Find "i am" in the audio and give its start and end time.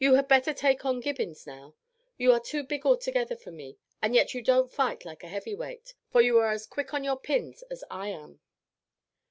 7.91-8.39